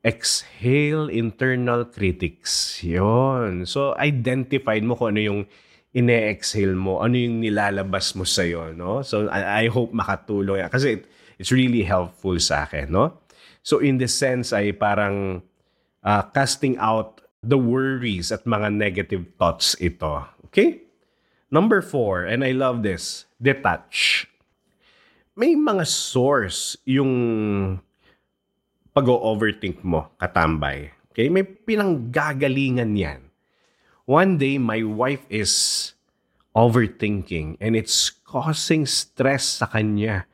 Exhale 0.01 1.13
internal 1.13 1.87
critics. 1.87 2.81
Yon. 2.83 3.69
So, 3.69 3.95
identified 4.01 4.83
mo 4.83 4.97
kung 4.97 5.15
ano 5.15 5.21
yung 5.23 5.41
ine-exhale 5.91 6.75
mo, 6.79 7.03
ano 7.03 7.19
yung 7.19 7.43
nilalabas 7.43 8.15
mo 8.15 8.25
sa'yo, 8.25 8.75
no? 8.75 9.03
So, 9.07 9.29
I, 9.29 9.67
I 9.67 9.71
hope 9.71 9.93
makatulong. 9.95 10.67
Kasi 10.71 10.99
it, 10.99 11.03
it's 11.37 11.53
really 11.53 11.83
helpful 11.85 12.39
sa 12.41 12.67
akin, 12.67 12.91
no? 12.91 13.21
So, 13.61 13.79
in 13.85 14.01
the 14.01 14.09
sense 14.09 14.57
ay 14.57 14.73
parang 14.73 15.45
uh, 16.01 16.23
casting 16.33 16.81
out 16.81 17.21
the 17.41 17.57
worries 17.57 18.29
at 18.29 18.45
mga 18.45 18.69
negative 18.73 19.25
thoughts 19.41 19.73
ito. 19.81 20.25
Okay? 20.49 20.85
Number 21.51 21.83
four, 21.83 22.25
and 22.29 22.47
I 22.47 22.53
love 22.55 22.87
this, 22.87 23.27
detach. 23.41 24.29
May 25.35 25.57
mga 25.57 25.89
source 25.89 26.79
yung 26.85 27.81
pag-overthink 28.93 29.83
mo, 29.83 30.13
katambay. 30.21 30.93
Okay? 31.11 31.27
May 31.33 31.43
pinanggagalingan 31.43 32.95
yan. 32.95 33.21
One 34.05 34.39
day, 34.39 34.59
my 34.59 34.83
wife 34.83 35.23
is 35.31 35.95
overthinking 36.55 37.63
and 37.63 37.79
it's 37.79 38.11
causing 38.11 38.85
stress 38.85 39.63
sa 39.63 39.71
kanya. 39.71 40.27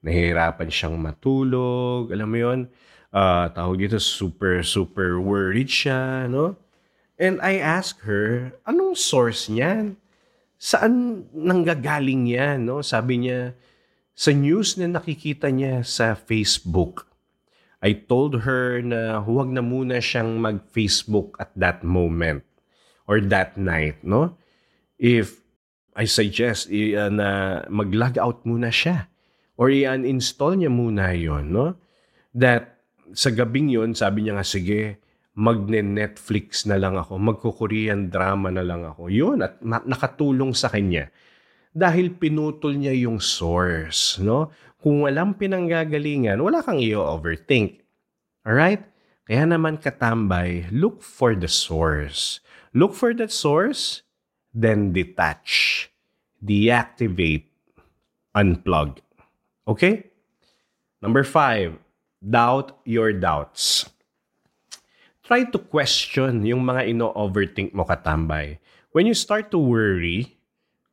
Nahihirapan 0.00 0.72
siyang 0.72 0.96
matulog, 0.96 2.08
alam 2.08 2.28
mo 2.28 2.38
yon 2.38 2.60
uh, 3.12 3.48
tawag 3.52 3.80
dito, 3.80 4.00
super, 4.00 4.60
super 4.64 5.20
worried 5.20 5.70
siya, 5.70 6.28
no? 6.28 6.56
And 7.18 7.42
I 7.42 7.58
asked 7.58 8.06
her, 8.06 8.54
anong 8.62 8.94
source 8.94 9.50
niyan? 9.50 9.98
Saan 10.58 11.26
nanggagaling 11.34 12.30
yan? 12.30 12.66
No? 12.66 12.78
Sabi 12.78 13.26
niya, 13.26 13.58
sa 14.14 14.30
news 14.30 14.78
na 14.78 14.86
nakikita 14.86 15.50
niya 15.50 15.82
sa 15.82 16.14
Facebook, 16.14 17.10
I 17.78 17.94
told 17.94 18.42
her 18.42 18.82
na 18.82 19.22
huwag 19.22 19.54
na 19.54 19.62
muna 19.62 20.02
siyang 20.02 20.38
mag-Facebook 20.42 21.38
at 21.38 21.54
that 21.54 21.86
moment 21.86 22.42
or 23.06 23.22
that 23.22 23.54
night, 23.54 24.02
no? 24.02 24.34
If 24.98 25.38
I 25.94 26.10
suggest 26.10 26.70
uh, 26.70 27.10
na 27.10 27.62
mag-log 27.70 28.18
out 28.18 28.42
muna 28.42 28.74
siya 28.74 29.06
or 29.54 29.70
i-uninstall 29.70 30.58
niya 30.58 30.70
muna 30.70 31.14
yon, 31.14 31.54
no? 31.54 31.78
That 32.34 32.77
sa 33.12 33.30
gabing 33.32 33.68
yon, 33.72 33.92
sabi 33.96 34.26
niya 34.26 34.40
nga, 34.40 34.46
sige, 34.46 35.00
magne-Netflix 35.38 36.66
na 36.66 36.76
lang 36.76 36.98
ako, 36.98 37.14
magko-Korean 37.16 38.10
drama 38.10 38.50
na 38.50 38.66
lang 38.66 38.82
ako. 38.82 39.06
Yun, 39.06 39.46
at 39.46 39.62
nakatulong 39.62 40.50
sa 40.50 40.66
kanya. 40.66 41.08
Dahil 41.70 42.18
pinutol 42.18 42.74
niya 42.74 42.96
yung 42.96 43.22
source, 43.22 44.18
no? 44.18 44.50
Kung 44.82 45.06
walang 45.06 45.38
pinanggagalingan, 45.38 46.42
wala 46.42 46.62
kang 46.62 46.82
i-overthink. 46.82 47.82
Alright? 48.42 48.82
Kaya 49.28 49.44
naman 49.46 49.78
katambay, 49.78 50.66
look 50.74 51.04
for 51.04 51.38
the 51.38 51.50
source. 51.50 52.42
Look 52.74 52.96
for 52.96 53.14
that 53.14 53.30
source, 53.30 54.02
then 54.50 54.90
detach, 54.90 55.86
deactivate, 56.42 57.46
unplug. 58.34 58.98
Okay? 59.68 60.08
Number 60.98 61.22
five, 61.22 61.78
doubt 62.22 62.82
your 62.82 63.14
doubts 63.14 63.88
try 65.28 65.44
to 65.44 65.60
question 65.60 66.40
yung 66.40 66.64
mga 66.64 66.88
ino-overthink 66.88 67.76
mo 67.76 67.84
katambay. 67.84 68.56
When 68.96 69.04
you 69.04 69.12
start 69.12 69.52
to 69.52 69.60
worry, 69.60 70.40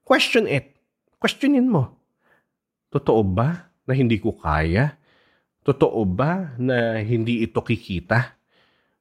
question 0.04 0.44
it. 0.44 0.76
Questionin 1.16 1.72
mo. 1.72 1.96
Totoo 2.92 3.24
ba 3.24 3.72
na 3.88 3.96
hindi 3.96 4.20
ko 4.20 4.36
kaya? 4.36 5.00
Totoo 5.64 6.04
ba 6.04 6.52
na 6.60 7.00
hindi 7.00 7.48
ito 7.48 7.64
kikita? 7.64 8.36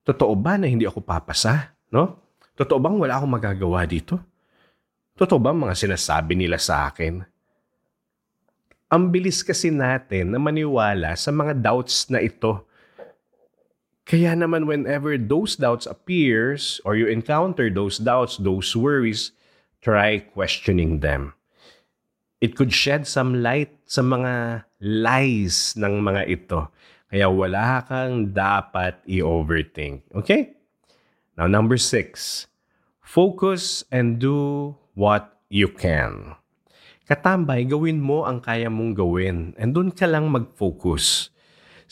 Totoo 0.06 0.38
ba 0.38 0.54
na 0.54 0.70
hindi 0.70 0.86
ako 0.86 1.02
papasa? 1.02 1.74
No? 1.90 2.22
Totoo 2.54 2.78
bang 2.78 2.94
wala 2.94 3.18
akong 3.18 3.34
magagawa 3.34 3.82
dito? 3.90 4.22
Totoo 5.18 5.42
ba 5.42 5.50
mga 5.50 5.74
sinasabi 5.74 6.38
nila 6.38 6.62
sa 6.62 6.86
akin? 6.94 7.18
Ang 8.92 9.12
bilis 9.12 9.40
kasi 9.40 9.72
natin 9.72 10.34
na 10.34 10.38
maniwala 10.40 11.16
sa 11.16 11.32
mga 11.32 11.56
doubts 11.60 12.08
na 12.12 12.20
ito 12.20 12.64
kaya 14.04 14.36
naman 14.36 14.68
whenever 14.68 15.16
those 15.16 15.56
doubts 15.56 15.88
appears 15.88 16.76
or 16.84 16.92
you 16.92 17.08
encounter 17.08 17.72
those 17.72 17.96
doubts, 17.96 18.36
those 18.36 18.76
worries, 18.76 19.32
try 19.80 20.20
questioning 20.20 21.00
them. 21.00 21.32
It 22.44 22.52
could 22.52 22.68
shed 22.68 23.08
some 23.08 23.40
light 23.40 23.72
sa 23.88 24.04
mga 24.04 24.64
lies 24.84 25.72
ng 25.80 26.04
mga 26.04 26.22
ito. 26.28 26.68
Kaya 27.08 27.32
wala 27.32 27.80
kang 27.88 28.36
dapat 28.36 29.00
i-overthink. 29.08 30.04
Okay? 30.12 30.52
Now, 31.40 31.48
number 31.48 31.80
six, 31.80 32.44
focus 33.00 33.88
and 33.88 34.20
do 34.20 34.76
what 34.92 35.40
you 35.48 35.72
can. 35.72 36.36
Katambay, 37.04 37.68
gawin 37.68 38.00
mo 38.00 38.24
ang 38.24 38.40
kaya 38.40 38.72
mong 38.72 38.96
gawin 38.96 39.52
and 39.60 39.76
doon 39.76 39.92
ka 39.92 40.08
lang 40.08 40.28
mag-focus 40.32 41.34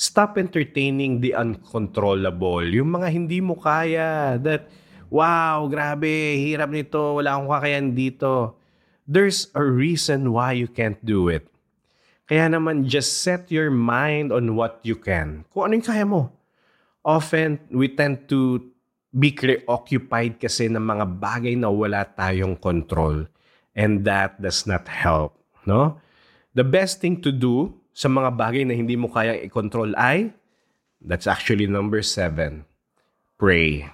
stop 0.02 0.40
entertaining 0.40 1.20
the 1.20 1.36
uncontrollable. 1.36 2.64
Yung 2.64 2.96
mga 2.96 3.08
hindi 3.12 3.38
mo 3.38 3.54
kaya 3.54 4.40
that, 4.40 4.68
wow, 5.12 5.68
grabe, 5.68 6.36
hirap 6.40 6.72
nito, 6.72 7.20
wala 7.20 7.36
akong 7.36 7.50
kakayan 7.52 7.88
dito. 7.94 8.56
There's 9.04 9.50
a 9.52 9.62
reason 9.62 10.32
why 10.32 10.56
you 10.56 10.66
can't 10.66 10.98
do 11.04 11.28
it. 11.28 11.46
Kaya 12.26 12.48
naman, 12.48 12.88
just 12.88 13.20
set 13.20 13.50
your 13.52 13.68
mind 13.68 14.32
on 14.32 14.56
what 14.56 14.80
you 14.86 14.96
can. 14.96 15.44
Kung 15.52 15.68
ano 15.68 15.72
yung 15.76 15.86
kaya 15.86 16.06
mo. 16.06 16.32
Often, 17.02 17.74
we 17.74 17.90
tend 17.92 18.30
to 18.30 18.62
be 19.12 19.34
preoccupied 19.34 20.38
kasi 20.38 20.70
ng 20.70 20.80
mga 20.80 21.04
bagay 21.18 21.58
na 21.58 21.68
wala 21.68 22.06
tayong 22.06 22.56
control. 22.56 23.26
And 23.74 24.04
that 24.04 24.40
does 24.40 24.66
not 24.66 24.88
help. 24.88 25.36
No? 25.64 26.00
The 26.52 26.64
best 26.64 27.00
thing 27.00 27.24
to 27.24 27.32
do 27.32 27.72
sa 27.92 28.08
mga 28.08 28.36
bagay 28.36 28.64
na 28.68 28.76
hindi 28.76 28.96
mo 28.96 29.08
kayang 29.08 29.40
i-control 29.44 29.96
ay, 29.96 30.32
that's 31.00 31.26
actually 31.26 31.66
number 31.66 32.00
seven, 32.00 32.64
pray. 33.36 33.88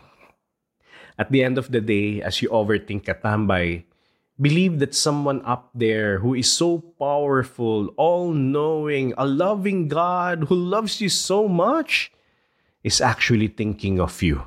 At 1.19 1.31
the 1.31 1.43
end 1.43 1.59
of 1.59 1.71
the 1.71 1.83
day, 1.83 2.23
as 2.23 2.43
you 2.43 2.51
overthink 2.51 3.07
katambay, 3.07 3.83
believe 4.39 4.79
that 4.79 4.95
someone 4.95 5.43
up 5.43 5.71
there 5.75 6.23
who 6.23 6.35
is 6.35 6.47
so 6.47 6.79
powerful, 6.99 7.91
all-knowing, 7.99 9.15
a 9.19 9.27
loving 9.27 9.91
God 9.91 10.47
who 10.47 10.55
loves 10.55 11.03
you 11.03 11.11
so 11.11 11.51
much 11.51 12.15
is 12.87 13.03
actually 13.03 13.49
thinking 13.49 13.99
of 13.99 14.23
you 14.23 14.47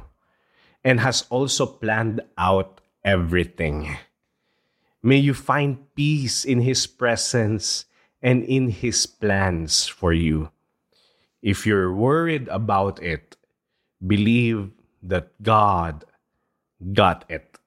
and 0.83 0.99
has 1.03 1.27
also 1.27 1.65
planned 1.65 2.23
out 2.37 2.79
everything. 3.03 3.99
May 5.01 5.17
you 5.17 5.33
find 5.33 5.81
peace 5.97 6.45
in 6.45 6.61
His 6.61 6.85
presence 6.85 7.85
and 8.21 8.45
in 8.45 8.69
His 8.69 9.09
plans 9.09 9.89
for 9.89 10.13
you. 10.13 10.53
If 11.41 11.65
you're 11.65 11.89
worried 11.89 12.47
about 12.49 13.01
it, 13.01 13.35
believe 13.97 14.69
that 15.01 15.33
God 15.41 16.05
got 16.93 17.25
it. 17.29 17.57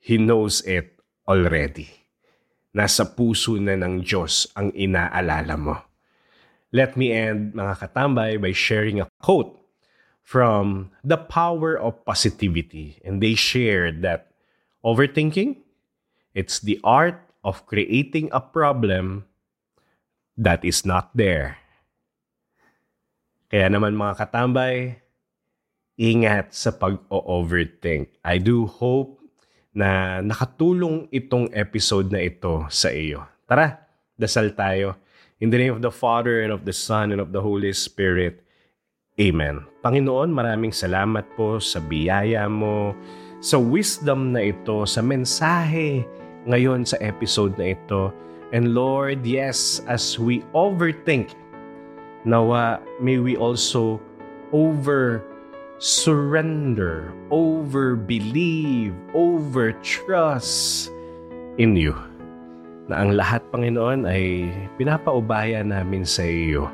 He 0.00 0.16
knows 0.16 0.64
it 0.64 0.96
already. 1.28 1.88
Nasa 2.72 3.04
puso 3.04 3.60
na 3.60 3.76
ng 3.76 4.00
Diyos 4.00 4.48
ang 4.56 4.72
inaalala 4.72 5.56
mo. 5.60 5.76
Let 6.74 6.96
me 6.96 7.12
end, 7.12 7.54
mga 7.54 7.86
katambay, 7.86 8.40
by 8.40 8.50
sharing 8.50 8.98
a 8.98 9.06
quote 9.22 9.54
from 10.24 10.90
The 11.04 11.20
Power 11.20 11.76
of 11.78 12.02
Positivity. 12.04 12.98
And 13.04 13.22
they 13.22 13.36
shared 13.36 14.02
that 14.02 14.32
overthinking, 14.82 15.63
it's 16.34 16.58
the 16.60 16.82
art 16.82 17.22
of 17.46 17.64
creating 17.70 18.28
a 18.34 18.42
problem 18.42 19.24
that 20.34 20.66
is 20.66 20.82
not 20.82 21.14
there. 21.14 21.62
Kaya 23.54 23.70
naman 23.70 23.94
mga 23.94 24.18
katambay, 24.18 24.98
ingat 25.94 26.50
sa 26.50 26.74
pag-overthink. 26.74 28.10
I 28.26 28.42
do 28.42 28.66
hope 28.66 29.22
na 29.70 30.18
nakatulong 30.18 31.06
itong 31.14 31.54
episode 31.54 32.10
na 32.10 32.18
ito 32.18 32.66
sa 32.66 32.90
iyo. 32.90 33.22
Tara, 33.46 33.78
dasal 34.18 34.50
tayo. 34.58 34.98
In 35.38 35.54
the 35.54 35.58
name 35.58 35.74
of 35.74 35.82
the 35.82 35.94
Father 35.94 36.42
and 36.42 36.50
of 36.50 36.66
the 36.66 36.74
Son 36.74 37.14
and 37.14 37.22
of 37.22 37.30
the 37.30 37.42
Holy 37.42 37.70
Spirit. 37.70 38.42
Amen. 39.14 39.62
Panginoon, 39.86 40.34
maraming 40.34 40.74
salamat 40.74 41.22
po 41.38 41.62
sa 41.62 41.78
biyaya 41.78 42.50
mo, 42.50 42.94
sa 43.38 43.54
wisdom 43.60 44.34
na 44.34 44.42
ito, 44.42 44.82
sa 44.82 44.98
mensahe 44.98 46.02
ngayon 46.44 46.84
sa 46.84 47.00
episode 47.00 47.56
na 47.56 47.72
ito. 47.72 48.12
And 48.54 48.76
Lord, 48.76 49.26
yes, 49.26 49.82
as 49.90 50.20
we 50.20 50.46
overthink, 50.54 51.34
nawa 52.24 52.80
may 53.02 53.18
we 53.18 53.34
also 53.34 53.98
over 54.54 55.24
surrender, 55.82 57.10
over 57.28 57.98
believe, 57.98 58.94
over 59.12 59.74
trust 59.82 60.88
in 61.58 61.74
you. 61.74 61.92
Na 62.86 63.02
ang 63.02 63.16
lahat, 63.16 63.42
Panginoon, 63.50 64.06
ay 64.06 64.48
pinapaubaya 64.76 65.64
namin 65.64 66.04
sa 66.06 66.22
iyo. 66.22 66.68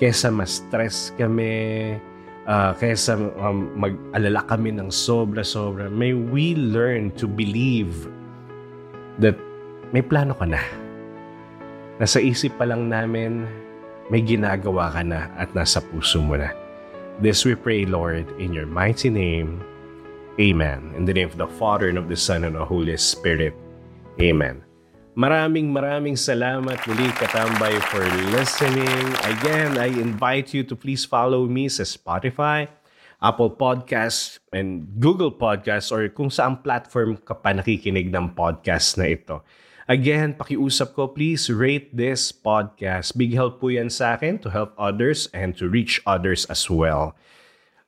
Kesa 0.00 0.32
ma-stress 0.32 1.14
kami, 1.16 1.94
uh, 2.48 2.72
kesa 2.76 3.16
um, 3.16 3.72
mag-alala 3.76 4.42
kami 4.48 4.74
ng 4.74 4.88
sobra-sobra, 4.88 5.88
may 5.92 6.12
we 6.16 6.56
learn 6.56 7.12
to 7.14 7.28
believe 7.28 8.08
that 9.18 9.36
may 9.94 10.02
plano 10.02 10.34
ka 10.34 10.44
na 10.44 10.60
Nasa 11.96 12.20
isip 12.20 12.60
pa 12.60 12.68
lang 12.68 12.92
namin, 12.92 13.48
may 14.12 14.20
ginagawa 14.20 14.92
ka 14.92 15.00
na 15.00 15.32
at 15.40 15.48
nasa 15.56 15.80
puso 15.80 16.20
mo 16.20 16.36
na. 16.36 16.52
This 17.24 17.48
we 17.48 17.56
pray, 17.56 17.88
Lord, 17.88 18.28
in 18.36 18.52
your 18.52 18.68
mighty 18.68 19.08
name. 19.08 19.64
Amen. 20.36 20.92
In 20.92 21.08
the 21.08 21.16
name 21.16 21.32
of 21.32 21.40
the 21.40 21.48
Father 21.56 21.88
and 21.88 21.96
of 21.96 22.12
the 22.12 22.20
Son 22.20 22.44
and 22.44 22.52
of 22.52 22.60
the 22.60 22.68
Holy 22.68 22.92
Spirit. 23.00 23.56
Amen. 24.20 24.60
Maraming 25.16 25.72
maraming 25.72 26.20
salamat 26.20 26.84
muli 26.84 27.08
katambay 27.16 27.72
for 27.88 28.04
listening. 28.36 29.16
Again, 29.24 29.80
I 29.80 29.88
invite 29.88 30.52
you 30.52 30.68
to 30.68 30.76
please 30.76 31.08
follow 31.08 31.48
me 31.48 31.72
sa 31.72 31.88
Spotify, 31.88 32.68
Apple 33.20 33.52
Podcasts, 33.56 34.36
and 34.52 34.88
Google 35.00 35.32
Podcasts 35.32 35.88
or 35.88 36.08
kung 36.12 36.28
saang 36.28 36.60
platform 36.60 37.16
ka 37.16 37.32
pa 37.36 37.56
nakikinig 37.56 38.12
ng 38.12 38.36
podcast 38.36 39.00
na 39.00 39.08
ito. 39.08 39.40
Again, 39.86 40.34
pakiusap 40.34 40.98
ko, 40.98 41.06
please 41.06 41.46
rate 41.46 41.94
this 41.94 42.34
podcast. 42.34 43.14
Big 43.14 43.38
help 43.38 43.62
po 43.62 43.70
yan 43.70 43.86
sa 43.86 44.18
akin 44.18 44.34
to 44.42 44.50
help 44.50 44.74
others 44.74 45.30
and 45.30 45.54
to 45.54 45.70
reach 45.70 46.02
others 46.02 46.42
as 46.50 46.66
well. 46.66 47.14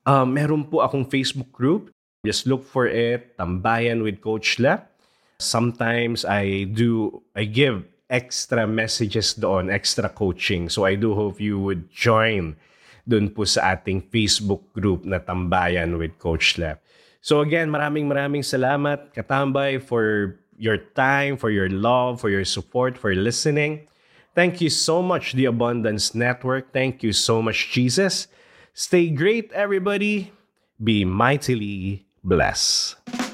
Um, 0.07 0.31
meron 0.31 0.71
po 0.71 0.87
akong 0.87 1.11
Facebook 1.11 1.51
group. 1.51 1.91
Just 2.23 2.47
look 2.47 2.63
for 2.63 2.87
it, 2.87 3.35
Tambayan 3.35 4.07
with 4.07 4.23
Coach 4.23 4.63
Lep. 4.63 4.95
Sometimes 5.43 6.23
I 6.23 6.71
do, 6.71 7.19
I 7.35 7.51
give 7.51 7.83
extra 8.07 8.67
messages 8.67 9.35
doon, 9.35 9.67
extra 9.69 10.09
coaching. 10.09 10.71
So 10.71 10.87
I 10.87 10.95
do 10.95 11.15
hope 11.15 11.43
you 11.43 11.59
would 11.59 11.91
join 11.91 12.57
doon 13.09 13.33
po 13.33 13.49
sa 13.49 13.73
ating 13.73 14.05
Facebook 14.13 14.69
group 14.77 15.09
na 15.09 15.17
Tambayan 15.17 15.97
with 15.97 16.13
Coach 16.21 16.61
Lep. 16.61 16.85
So 17.25 17.41
again, 17.41 17.73
maraming 17.73 18.05
maraming 18.05 18.45
salamat 18.45 19.17
Katambay 19.17 19.81
for 19.81 20.37
your 20.61 20.77
time, 20.93 21.41
for 21.41 21.49
your 21.49 21.73
love, 21.73 22.21
for 22.21 22.29
your 22.29 22.45
support, 22.45 23.01
for 23.01 23.17
listening. 23.17 23.89
Thank 24.37 24.61
you 24.61 24.71
so 24.71 25.03
much, 25.03 25.33
The 25.35 25.51
Abundance 25.51 26.15
Network. 26.15 26.71
Thank 26.71 27.03
you 27.03 27.11
so 27.11 27.43
much, 27.43 27.73
Jesus. 27.75 28.29
Stay 28.71 29.11
great, 29.11 29.51
everybody. 29.51 30.31
Be 30.79 31.03
mightily 31.03 32.07
blessed. 32.23 33.28